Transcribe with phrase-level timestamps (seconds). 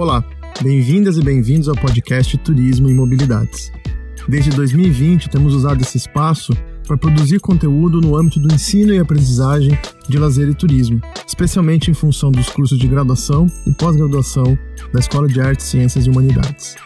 [0.00, 0.24] Olá,
[0.62, 3.70] bem-vindas e bem-vindos ao podcast Turismo e Mobilidades.
[4.26, 6.54] Desde 2020, temos usado esse espaço
[6.86, 11.94] para produzir conteúdo no âmbito do ensino e aprendizagem de lazer e turismo, especialmente em
[11.94, 14.58] função dos cursos de graduação e pós-graduação
[14.90, 16.76] da Escola de Artes, Ciências e Humanidades.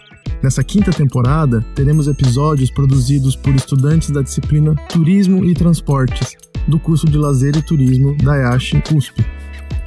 [0.43, 6.35] Nessa quinta temporada, teremos episódios produzidos por estudantes da disciplina Turismo e Transportes,
[6.67, 9.25] do curso de Lazer e Turismo da EASH USP.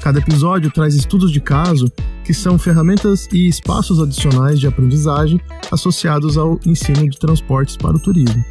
[0.02, 1.92] Cada episódio traz estudos de caso,
[2.28, 5.40] que são ferramentas e espaços adicionais de aprendizagem
[5.72, 8.44] associados ao ensino de transportes para o turismo.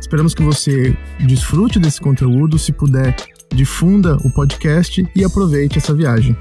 [0.00, 3.14] Esperamos que você desfrute desse conteúdo, se puder,
[3.54, 6.34] difunda o podcast e aproveite essa viagem.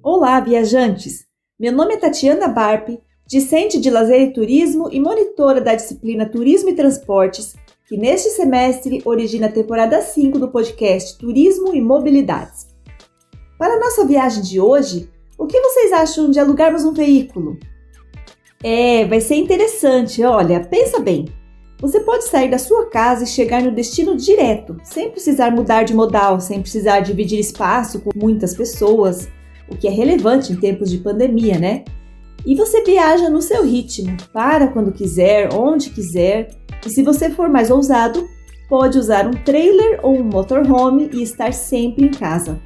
[0.00, 1.26] Olá, viajantes!
[1.58, 6.70] Meu nome é Tatiana Barpe, discente de lazer e turismo e monitora da disciplina Turismo
[6.70, 7.56] e Transportes,
[7.88, 12.68] que neste semestre origina a temporada 5 do podcast Turismo e Mobilidades.
[13.58, 15.08] Para a nossa viagem de hoje,
[15.38, 17.58] o que vocês acham de alugarmos um veículo?
[18.62, 20.22] É, vai ser interessante.
[20.22, 21.24] Olha, pensa bem.
[21.80, 25.94] Você pode sair da sua casa e chegar no destino direto, sem precisar mudar de
[25.94, 29.28] modal, sem precisar dividir espaço com muitas pessoas
[29.66, 31.84] o que é relevante em tempos de pandemia, né?
[32.44, 36.50] E você viaja no seu ritmo, para quando quiser, onde quiser,
[36.84, 38.28] e se você for mais ousado,
[38.68, 42.60] pode usar um trailer ou um motorhome e estar sempre em casa.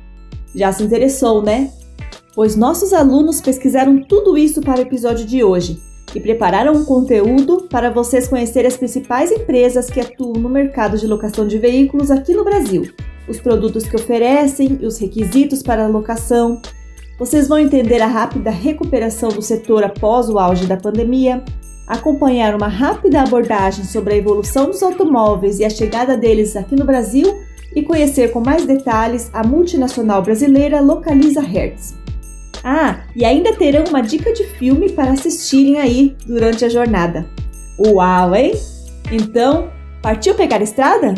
[0.54, 1.70] Já se interessou, né?
[2.34, 5.80] Pois nossos alunos pesquisaram tudo isso para o episódio de hoje
[6.14, 11.06] e prepararam um conteúdo para vocês conhecerem as principais empresas que atuam no mercado de
[11.06, 12.90] locação de veículos aqui no Brasil,
[13.28, 16.60] os produtos que oferecem e os requisitos para a locação,
[17.18, 21.42] vocês vão entender a rápida recuperação do setor após o auge da pandemia,
[21.92, 26.84] acompanhar uma rápida abordagem sobre a evolução dos automóveis e a chegada deles aqui no
[26.84, 27.40] Brasil
[27.74, 31.94] e conhecer com mais detalhes a multinacional brasileira Localiza Hertz.
[32.64, 37.26] Ah, e ainda terão uma dica de filme para assistirem aí durante a jornada.
[37.78, 38.52] Uau, hein?
[39.10, 39.68] Então,
[40.00, 41.14] partiu pegar estrada?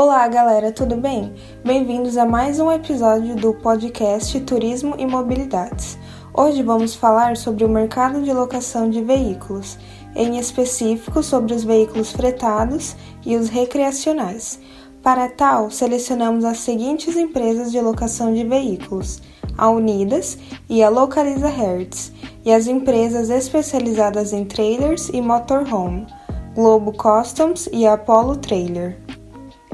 [0.00, 1.34] Olá, galera, tudo bem?
[1.64, 5.98] Bem-vindos a mais um episódio do podcast Turismo e Mobilidades.
[6.32, 9.76] Hoje vamos falar sobre o mercado de locação de veículos,
[10.14, 12.94] em específico sobre os veículos fretados
[13.26, 14.60] e os recreacionais.
[15.02, 19.20] Para tal, selecionamos as seguintes empresas de locação de veículos:
[19.56, 20.38] a Unidas
[20.68, 22.12] e a Localiza Hertz,
[22.44, 26.06] e as empresas especializadas em trailers e motorhome,
[26.54, 29.07] Globo Customs e Apollo Trailer.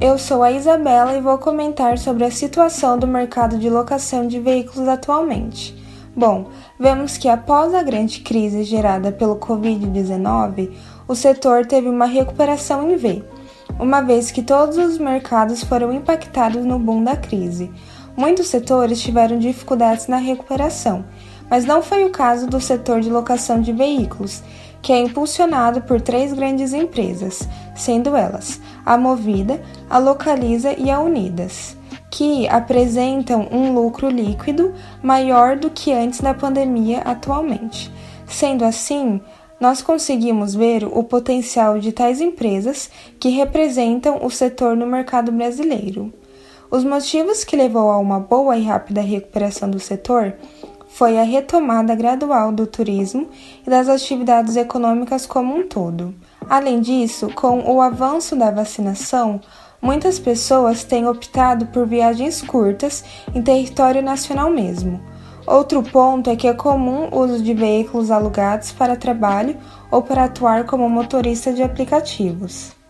[0.01, 4.41] Eu sou a Isabela e vou comentar sobre a situação do mercado de locação de
[4.41, 5.75] veículos atualmente.
[6.17, 6.47] Bom,
[6.79, 10.73] vemos que após a grande crise gerada pelo Covid-19,
[11.07, 13.25] o setor teve uma recuperação em V,
[13.79, 17.71] uma vez que todos os mercados foram impactados no boom da crise.
[18.17, 21.05] Muitos setores tiveram dificuldades na recuperação,
[21.49, 24.43] mas não foi o caso do setor de locação de veículos,
[24.85, 29.59] que é impulsionado por três grandes empresas, sendo elas a Movida,
[29.89, 31.75] a Localiza e a Unidas,
[32.11, 37.91] que apresentam um lucro líquido maior do que antes da pandemia atualmente.
[38.27, 39.23] Sendo assim,
[39.59, 46.13] nós conseguimos ver o potencial de tais empresas que representam o setor no mercado brasileiro.
[46.71, 50.35] Os motivos que levou a uma boa e rápida recuperação do setor
[50.95, 53.29] foi a retomada gradual do turismo
[53.67, 56.15] e das atividades econômicas como um todo.
[56.49, 59.41] Além disso, com o avanço da vacinação,
[59.83, 63.05] muitas pessoas têm optado por viagens curtas
[63.35, 65.01] em território nacional mesmo.
[65.45, 69.57] Outro ponto é que é comum o uso de veículos alugados para trabalho
[69.91, 72.84] ou para atuar como motorista de aplicativos.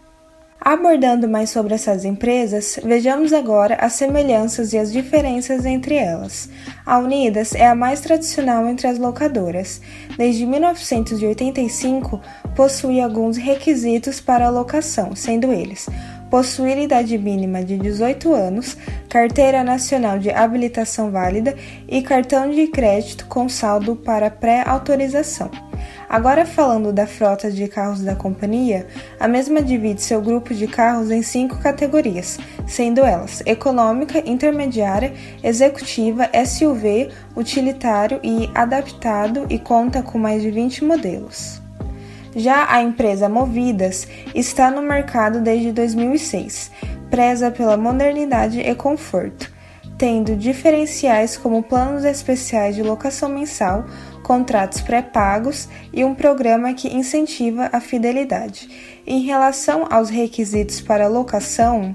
[0.64, 6.49] Abordando mais sobre essas empresas, vejamos agora as semelhanças e as diferenças entre elas.
[6.87, 9.82] A Unidas é a mais tradicional entre as locadoras.
[10.16, 12.19] Desde 1985,
[12.56, 15.87] possui alguns requisitos para a locação, sendo eles:
[16.31, 18.75] possuir idade mínima de 18 anos,
[19.11, 21.55] carteira nacional de habilitação válida
[21.87, 25.50] e cartão de crédito com saldo para pré-autorização.
[26.09, 28.87] Agora, falando da frota de carros da companhia,
[29.19, 35.12] a mesma divide seu grupo de carros em cinco categorias, sendo elas econômica, intermediária,
[35.43, 41.62] executiva, SUV, utilitário e adaptado e conta com mais de 20 modelos.
[42.37, 46.71] Já a empresa Movidas está no mercado desde 2006,
[47.09, 49.54] preza pela modernidade e conforto,
[49.96, 53.85] tendo diferenciais como planos especiais de locação mensal,
[54.23, 58.69] contratos pré-pagos e um programa que incentiva a fidelidade.
[59.06, 61.94] Em relação aos requisitos para locação,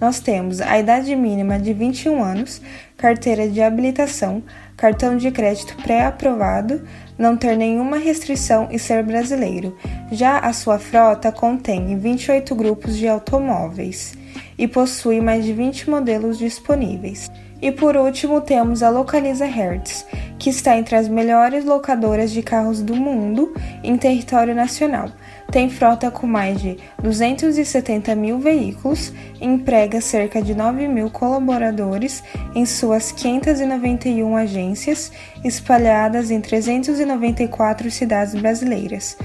[0.00, 2.60] nós temos a idade mínima de 21 anos,
[2.96, 4.42] carteira de habilitação,
[4.76, 6.82] cartão de crédito pré-aprovado,
[7.18, 9.76] não ter nenhuma restrição e ser brasileiro.
[10.12, 14.14] Já a sua frota contém 28 grupos de automóveis
[14.58, 17.30] e possui mais de 20 modelos disponíveis.
[17.60, 20.04] E por último, temos a Localiza Hertz,
[20.38, 25.08] que está entre as melhores locadoras de carros do mundo em território nacional.
[25.50, 32.22] Tem frota com mais de 270 mil veículos, emprega cerca de 9 mil colaboradores
[32.54, 35.12] em suas 591 agências,
[35.44, 39.16] espalhadas em 394 cidades brasileiras.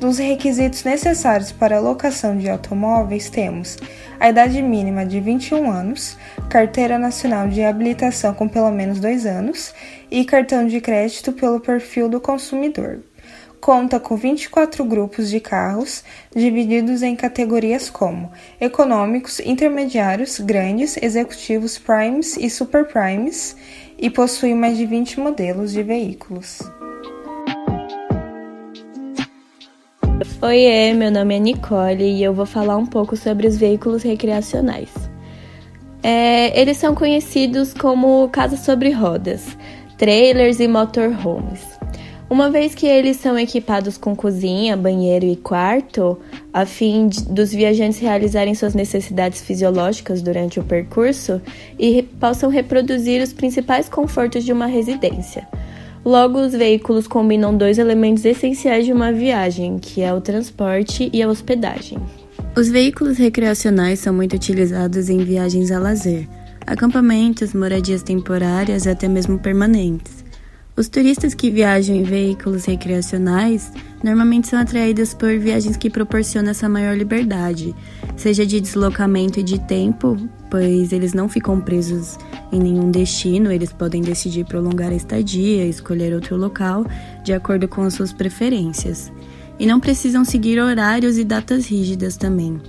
[0.00, 3.76] Dos requisitos necessários para a locação de automóveis, temos
[4.20, 6.16] a idade mínima de 21 anos,
[6.48, 9.74] carteira nacional de habilitação com pelo menos dois anos
[10.08, 13.00] e cartão de crédito pelo perfil do consumidor.
[13.60, 22.36] Conta com 24 grupos de carros, divididos em categorias como econômicos, intermediários, grandes, executivos, primes
[22.36, 23.56] e super primes,
[23.98, 26.60] e possui mais de 20 modelos de veículos.
[30.40, 34.90] Oi, meu nome é Nicole e eu vou falar um pouco sobre os veículos recreacionais.
[36.02, 39.56] É, eles são conhecidos como casas sobre rodas,
[39.96, 41.77] trailers e motorhomes.
[42.30, 46.18] Uma vez que eles são equipados com cozinha, banheiro e quarto,
[46.52, 51.40] a fim de, dos viajantes realizarem suas necessidades fisiológicas durante o percurso
[51.78, 55.48] e possam reproduzir os principais confortos de uma residência.
[56.04, 61.22] Logo, os veículos combinam dois elementos essenciais de uma viagem, que é o transporte e
[61.22, 61.98] a hospedagem.
[62.54, 66.28] Os veículos recreacionais são muito utilizados em viagens a lazer,
[66.66, 70.17] acampamentos, moradias temporárias e até mesmo permanentes.
[70.78, 76.68] Os turistas que viajam em veículos recreacionais normalmente são atraídos por viagens que proporcionam essa
[76.68, 77.74] maior liberdade,
[78.16, 80.16] seja de deslocamento e de tempo,
[80.48, 82.16] pois eles não ficam presos
[82.52, 86.86] em nenhum destino, eles podem decidir prolongar a estadia, escolher outro local
[87.24, 89.12] de acordo com as suas preferências.
[89.58, 92.60] E não precisam seguir horários e datas rígidas também.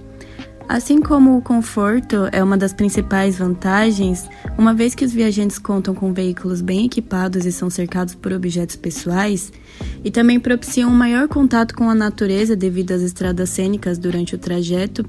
[0.70, 5.96] Assim como o conforto é uma das principais vantagens, uma vez que os viajantes contam
[5.96, 9.52] com veículos bem equipados e são cercados por objetos pessoais,
[10.06, 14.38] e também propiciam um maior contato com a natureza devido às estradas cênicas durante o
[14.38, 15.04] trajeto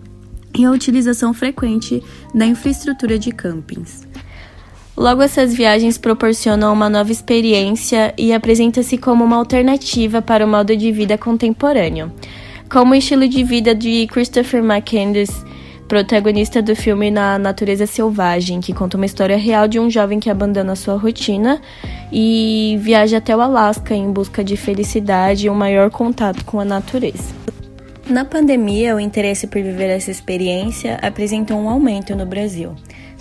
[0.59, 2.03] e a utilização frequente
[2.35, 4.09] da infraestrutura de campings.
[4.97, 10.75] Logo, essas viagens proporcionam uma nova experiência e apresenta-se como uma alternativa para o modo
[10.75, 12.11] de vida contemporâneo.
[12.71, 15.45] Como o estilo de vida de Christopher McCandless
[15.89, 20.31] protagonista do filme Na Natureza Selvagem, que conta uma história real de um jovem que
[20.31, 21.61] abandona sua rotina
[22.13, 26.65] e viaja até o Alasca em busca de felicidade e um maior contato com a
[26.65, 27.35] natureza.
[28.09, 32.77] Na pandemia, o interesse por viver essa experiência apresentou um aumento no Brasil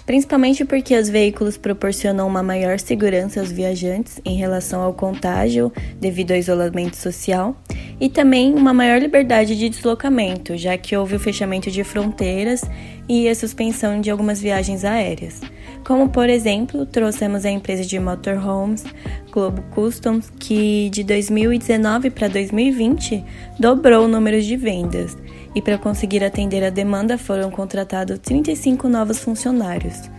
[0.09, 6.31] principalmente porque os veículos proporcionam uma maior segurança aos viajantes em relação ao contágio devido
[6.31, 7.55] ao isolamento social
[8.01, 12.63] e também uma maior liberdade de deslocamento, já que houve o fechamento de fronteiras
[13.07, 15.41] e a suspensão de algumas viagens aéreas.
[15.85, 18.83] Como, por exemplo, trouxemos a empresa de motorhomes
[19.31, 23.23] Globo Customs, que de 2019 para 2020
[23.59, 25.15] dobrou o número de vendas
[25.55, 30.09] e para conseguir atender a demanda foram contratados 35 novos funcionários.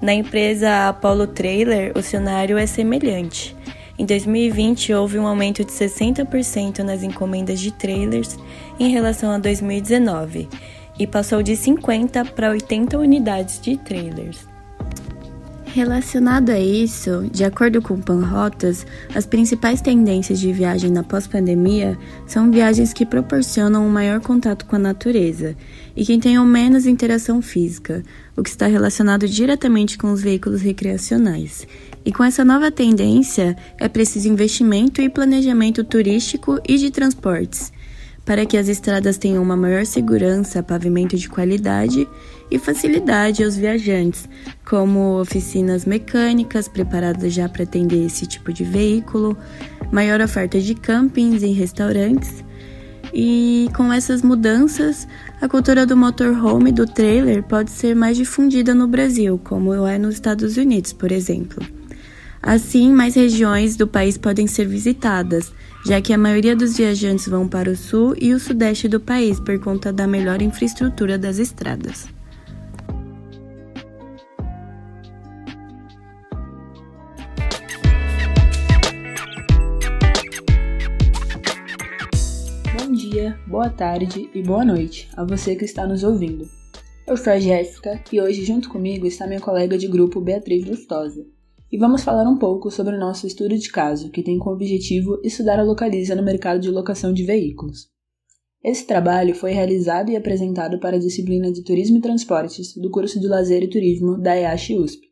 [0.00, 3.56] Na empresa Apollo Trailer, o cenário é semelhante.
[3.98, 8.38] Em 2020, houve um aumento de 60% nas encomendas de trailers
[8.78, 10.48] em relação a 2019
[10.98, 14.47] e passou de 50 para 80 unidades de trailers.
[15.74, 21.96] Relacionado a isso, de acordo com Panrotas, as principais tendências de viagem na pós-pandemia
[22.26, 25.54] são viagens que proporcionam um maior contato com a natureza
[25.94, 28.02] e que tenham menos interação física,
[28.34, 31.66] o que está relacionado diretamente com os veículos recreacionais.
[32.02, 37.72] E com essa nova tendência, é preciso investimento e planejamento turístico e de transportes
[38.28, 42.06] para que as estradas tenham uma maior segurança, pavimento de qualidade
[42.50, 44.28] e facilidade aos viajantes,
[44.68, 49.34] como oficinas mecânicas preparadas já para atender esse tipo de veículo,
[49.90, 52.44] maior oferta de campings e restaurantes.
[53.14, 55.08] E com essas mudanças,
[55.40, 59.96] a cultura do motorhome e do trailer pode ser mais difundida no Brasil, como é
[59.96, 61.66] nos Estados Unidos, por exemplo.
[62.42, 65.50] Assim, mais regiões do país podem ser visitadas,
[65.88, 69.40] já que a maioria dos viajantes vão para o sul e o sudeste do país
[69.40, 72.06] por conta da melhor infraestrutura das estradas.
[82.78, 86.46] Bom dia, boa tarde e boa noite a você que está nos ouvindo.
[87.06, 91.37] Eu sou a Jéssica e hoje junto comigo está minha colega de grupo Beatriz Lustosa
[91.70, 95.20] e vamos falar um pouco sobre o nosso estudo de caso, que tem como objetivo
[95.22, 97.90] estudar a localiza no mercado de locação de veículos.
[98.64, 103.20] Esse trabalho foi realizado e apresentado para a disciplina de Turismo e Transportes do curso
[103.20, 105.06] de Lazer e Turismo da EASH USP,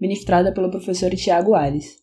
[0.00, 1.96] ministrada pelo professor Tiago Ares.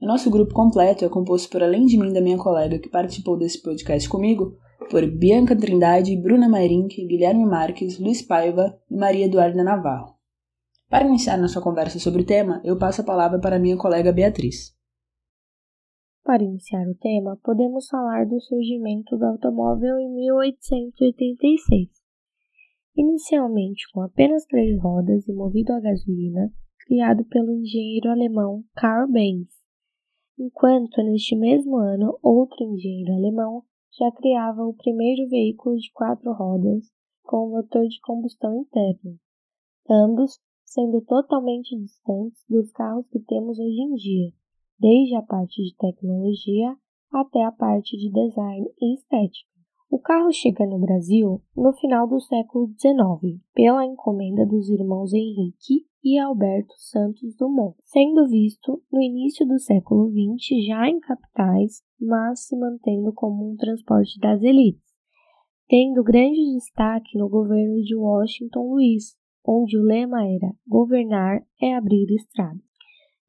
[0.00, 2.88] O nosso grupo completo é composto por, além de mim e da minha colega que
[2.88, 4.56] participou desse podcast comigo,
[4.90, 10.21] por Bianca Trindade, Bruna Mairink, Guilherme Marques, Luiz Paiva e Maria Eduarda Navarro.
[10.92, 14.76] Para iniciar nossa conversa sobre o tema, eu passo a palavra para minha colega Beatriz.
[16.22, 21.88] Para iniciar o tema, podemos falar do surgimento do automóvel em 1886.
[22.94, 29.48] Inicialmente com apenas três rodas e movido a gasolina, criado pelo engenheiro alemão Karl Benz,
[30.38, 33.64] enquanto neste mesmo ano outro engenheiro alemão
[33.98, 36.84] já criava o primeiro veículo de quatro rodas
[37.22, 39.16] com motor de combustão interna,
[39.88, 40.38] ambos
[40.72, 44.32] sendo totalmente distantes dos carros que temos hoje em dia,
[44.78, 46.74] desde a parte de tecnologia
[47.12, 49.52] até a parte de design e estética.
[49.90, 55.86] O carro chega no Brasil no final do século XIX, pela encomenda dos irmãos Henrique
[56.02, 62.46] e Alberto Santos Dumont, sendo visto no início do século XX já em capitais, mas
[62.46, 64.90] se mantendo como um transporte das elites,
[65.68, 72.06] tendo grande destaque no governo de Washington Luiz, onde o lema era governar é abrir
[72.14, 72.62] estradas.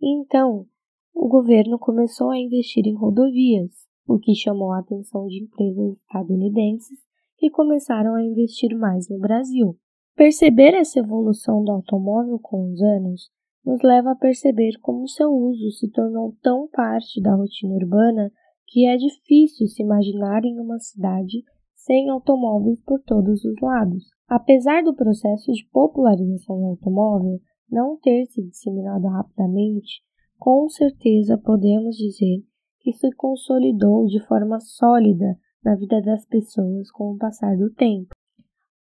[0.01, 0.65] Então,
[1.13, 3.71] o governo começou a investir em rodovias,
[4.07, 6.99] o que chamou a atenção de empresas estadunidenses
[7.37, 9.77] que começaram a investir mais no Brasil.
[10.15, 13.31] Perceber essa evolução do automóvel com os anos
[13.65, 18.31] nos leva a perceber como seu uso se tornou tão parte da rotina urbana
[18.67, 21.43] que é difícil se imaginar em uma cidade
[21.75, 24.05] sem automóveis por todos os lados.
[24.35, 30.01] Apesar do processo de popularização do automóvel não ter se disseminado rapidamente,
[30.39, 32.43] com certeza podemos dizer
[32.79, 38.09] que se consolidou de forma sólida na vida das pessoas com o passar do tempo.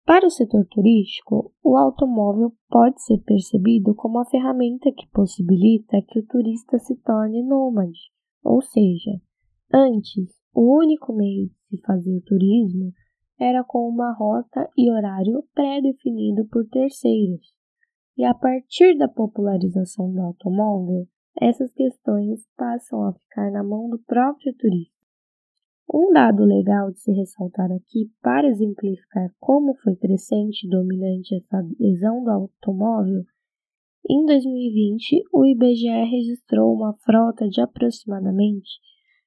[0.03, 6.17] Para o setor turístico, o automóvel pode ser percebido como a ferramenta que possibilita que
[6.17, 7.99] o turista se torne nômade,
[8.43, 9.21] ou seja,
[9.71, 12.91] antes o único meio de se fazer turismo
[13.43, 17.53] era com uma rota e horário pré-definido por terceiros.
[18.17, 21.05] E a partir da popularização do automóvel,
[21.41, 24.93] essas questões passam a ficar na mão do próprio turista.
[25.93, 31.57] Um dado legal de se ressaltar aqui para exemplificar como foi crescente e dominante essa
[31.57, 33.25] adesão do automóvel,
[34.09, 38.69] em 2020 o IBGE registrou uma frota de aproximadamente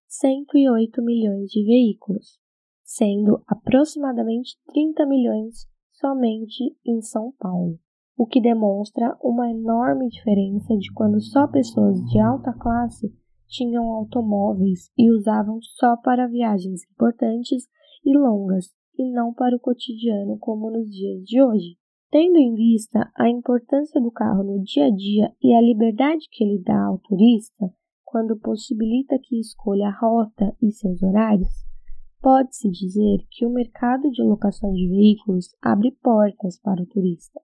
[0.07, 2.39] 108 milhões de veículos,
[2.87, 7.78] sendo aproximadamente 30 milhões somente em São Paulo,
[8.16, 13.12] o que demonstra uma enorme diferença de quando só pessoas de alta classe
[13.49, 17.64] tinham automóveis e usavam só para viagens importantes
[18.05, 18.66] e longas
[18.97, 21.76] e não para o cotidiano como nos dias de hoje.
[22.11, 26.45] Tendo em vista a importância do carro no dia a dia e a liberdade que
[26.45, 27.69] ele dá ao turista,
[28.05, 31.66] quando possibilita que escolha a rota e seus horários,
[32.21, 37.41] Pode-se dizer que o mercado de locação de veículos abre portas para o turista.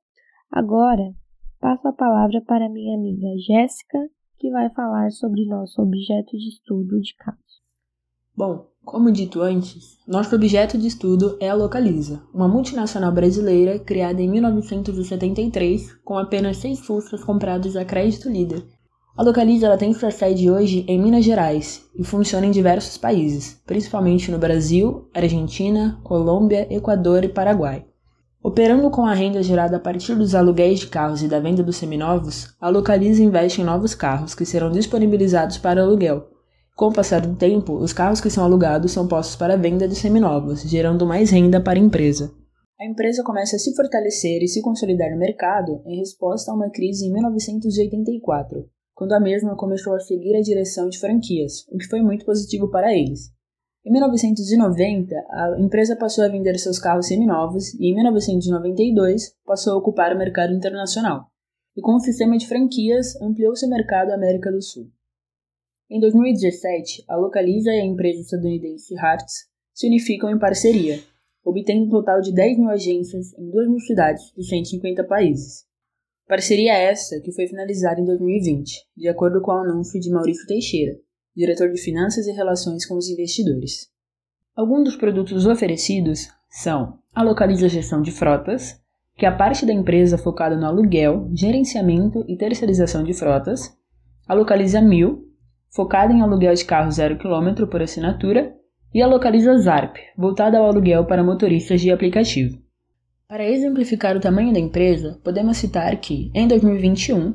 [0.51, 1.15] Agora,
[1.61, 3.99] passo a palavra para minha amiga Jéssica,
[4.39, 7.39] que vai falar sobre nosso objeto de estudo de caso.
[8.37, 14.21] Bom, como dito antes, nosso objeto de estudo é a Localiza, uma multinacional brasileira criada
[14.21, 18.67] em 1973 com apenas seis Fuscas comprados a crédito líder
[19.15, 23.61] a Localiza ela tem sua sede hoje em Minas Gerais e funciona em diversos países,
[23.67, 27.85] principalmente no Brasil, Argentina, Colômbia, Equador e Paraguai.
[28.43, 31.77] Operando com a renda gerada a partir dos aluguéis de carros e da venda dos
[31.77, 36.29] seminovos, a Localiza investe em novos carros que serão disponibilizados para aluguel,
[36.75, 39.95] Com o passar do tempo, os carros que são alugados são postos para venda de
[39.95, 42.33] seminovos, gerando mais renda para a empresa.
[42.81, 46.71] A empresa começa a se fortalecer e se consolidar no mercado em resposta a uma
[46.71, 51.89] crise em 1984, quando a mesma começou a seguir a direção de franquias, o que
[51.89, 53.33] foi muito positivo para eles.
[53.85, 59.77] Em 1990, a empresa passou a vender seus carros seminovos e em 1992 passou a
[59.77, 61.27] ocupar o mercado internacional.
[61.77, 64.89] E com o sistema de franquias, ampliou seu mercado à América do Sul.
[65.91, 71.01] Em 2017, a Localiza e a empresa estadunidense Hertz se unificam em parceria,
[71.45, 75.67] obtendo um total de 10 mil agências em 2 mil cidades de 150 países.
[76.27, 80.97] Parceria essa que foi finalizada em 2020, de acordo com o anúncio de Maurício Teixeira,
[81.37, 83.91] diretor de Finanças e Relações com os Investidores.
[84.55, 88.81] Alguns dos produtos oferecidos são a Localiza Gestão de Frotas,
[89.17, 93.77] que é a parte da empresa focada no aluguel, gerenciamento e terceirização de frotas,
[94.27, 95.29] a Localiza Mil,
[95.71, 98.55] focada em aluguel de carro zero quilômetro por assinatura,
[98.95, 102.62] e a Localiza Zarp, voltada ao aluguel para motoristas de aplicativo.
[103.33, 107.33] Para exemplificar o tamanho da empresa, podemos citar que, em 2021,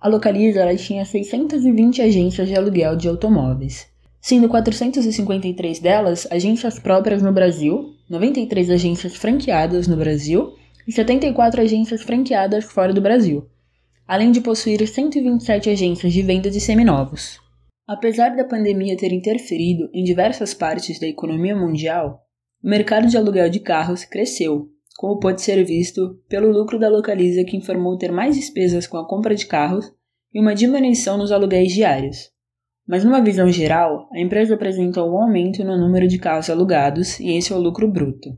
[0.00, 3.86] a Localiza tinha 620 agências de aluguel de automóveis,
[4.22, 10.54] sendo 453 delas agências próprias no Brasil, 93 agências franqueadas no Brasil
[10.88, 13.46] e 74 agências franqueadas fora do Brasil,
[14.08, 17.38] além de possuir 127 agências de venda de seminovos.
[17.86, 22.22] Apesar da pandemia ter interferido em diversas partes da economia mundial,
[22.64, 27.44] o mercado de aluguel de carros cresceu, como pode ser visto pelo lucro da Localiza,
[27.44, 29.92] que informou ter mais despesas com a compra de carros
[30.32, 32.30] e uma diminuição nos aluguéis diários.
[32.86, 37.30] Mas, numa visão geral, a empresa apresentou um aumento no número de carros alugados e
[37.30, 38.36] em seu lucro bruto.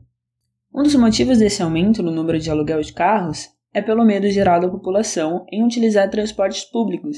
[0.73, 4.67] Um dos motivos desse aumento no número de aluguel de carros é pelo medo gerado
[4.67, 7.17] à população em utilizar transportes públicos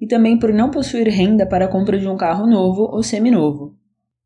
[0.00, 3.76] e também por não possuir renda para a compra de um carro novo ou seminovo.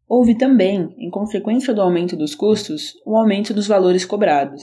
[0.09, 4.63] Houve também, em consequência do aumento dos custos, um aumento dos valores cobrados.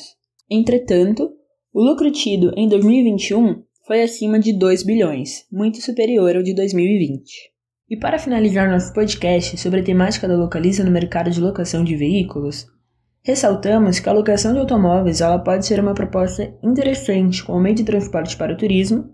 [0.49, 1.29] Entretanto,
[1.71, 7.23] o lucro tido em 2021 foi acima de 2 bilhões, muito superior ao de 2020.
[7.87, 11.95] E para finalizar nosso podcast sobre a temática da Localiza no mercado de locação de
[11.95, 12.65] veículos,
[13.23, 17.83] ressaltamos que a locação de automóveis ela pode ser uma proposta interessante como meio de
[17.83, 19.13] transporte para o turismo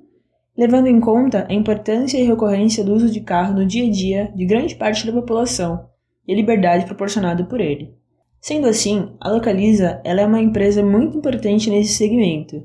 [0.57, 4.33] levando em conta a importância e recorrência do uso de carro no dia a dia
[4.35, 5.90] de grande parte da população
[6.27, 7.93] e a liberdade proporcionada por ele.
[8.39, 12.63] Sendo assim, a Localiza ela é uma empresa muito importante nesse segmento,